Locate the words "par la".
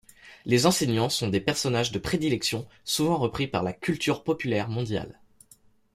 3.45-3.71